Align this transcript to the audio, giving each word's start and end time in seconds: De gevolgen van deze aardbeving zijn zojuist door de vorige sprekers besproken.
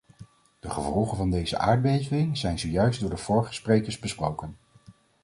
De 0.59 0.69
gevolgen 0.69 1.17
van 1.17 1.29
deze 1.29 1.57
aardbeving 1.57 2.37
zijn 2.37 2.59
zojuist 2.59 2.99
door 2.99 3.09
de 3.09 3.17
vorige 3.17 3.53
sprekers 3.53 3.99
besproken. 3.99 4.57